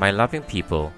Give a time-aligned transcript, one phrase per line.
[0.00, 0.94] My loving people,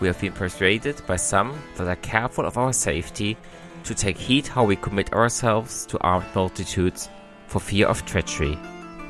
[0.00, 3.38] we have been persuaded by some that are careful of our safety
[3.84, 7.08] to take heed how we commit ourselves to armed multitudes
[7.46, 8.58] for fear of treachery.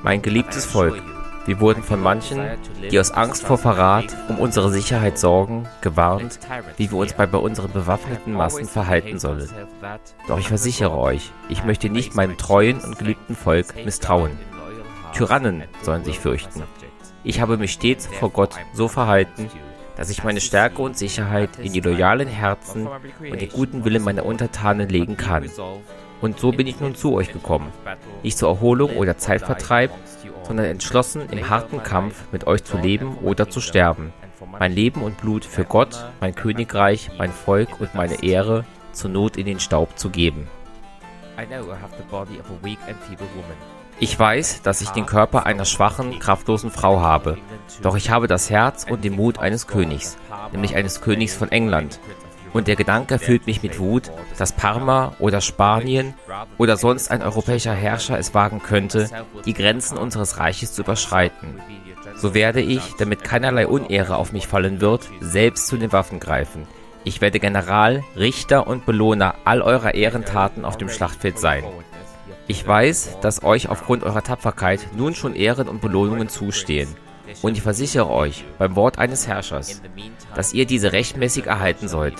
[0.04, 1.02] Mein geliebtes Volk,
[1.46, 2.46] wir wurden von manchen,
[2.92, 6.38] die aus Angst vor Verrat um unsere Sicherheit sorgen, gewarnt,
[6.76, 9.50] wie wir uns bei, bei unseren bewaffneten Massen verhalten sollen.
[10.28, 14.38] Doch ich versichere euch, ich möchte nicht meinem treuen und geliebten Volk misstrauen.
[15.12, 16.62] Tyrannen sollen sich fürchten.
[17.24, 19.48] Ich habe mich stets vor Gott so verhalten,
[19.96, 24.26] dass ich meine Stärke und Sicherheit in die loyalen Herzen und den guten Willen meiner
[24.26, 25.48] Untertanen legen kann.
[26.20, 27.72] Und so bin ich nun zu euch gekommen,
[28.22, 29.90] nicht zur Erholung oder Zeitvertreib,
[30.42, 34.12] sondern entschlossen, im harten Kampf mit euch zu leben oder zu sterben.
[34.58, 39.38] Mein Leben und Blut für Gott, mein Königreich, mein Volk und meine Ehre zur Not
[39.38, 40.46] in den Staub zu geben.
[44.00, 47.38] Ich weiß, dass ich den Körper einer schwachen, kraftlosen Frau habe,
[47.82, 50.16] doch ich habe das Herz und den Mut eines Königs,
[50.52, 52.00] nämlich eines Königs von England,
[52.54, 56.14] und der Gedanke erfüllt mich mit Wut, dass Parma oder Spanien
[56.56, 59.10] oder sonst ein europäischer Herrscher es wagen könnte,
[59.44, 61.60] die Grenzen unseres Reiches zu überschreiten.
[62.16, 66.68] So werde ich, damit keinerlei Unehre auf mich fallen wird, selbst zu den Waffen greifen.
[67.02, 71.64] Ich werde General, Richter und Belohner all eurer Ehrentaten auf dem Schlachtfeld sein.
[72.46, 76.88] Ich weiß, dass euch aufgrund eurer Tapferkeit nun schon Ehren und Belohnungen zustehen.
[77.40, 79.80] Und ich versichere euch, beim Wort eines Herrschers,
[80.34, 82.16] dass ihr diese rechtmäßig erhalten sollt.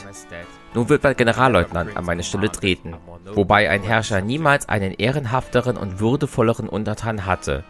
[0.73, 2.95] Nun wird mein Generalleutnant an meine Stelle treten,
[3.35, 7.65] wobei ein Herrscher niemals einen ehrenhafteren und würdevolleren Untertan hatte.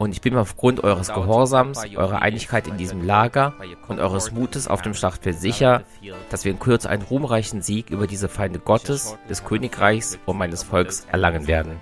[0.00, 3.52] Und ich bin mir aufgrund eures Gehorsams, eurer Einigkeit in diesem Lager
[3.86, 5.82] und eures Mutes auf dem Schlachtfeld sicher,
[6.30, 10.62] dass wir in Kürze einen ruhmreichen Sieg über diese Feinde Gottes, des Königreichs und meines
[10.62, 11.80] Volks erlangen werden.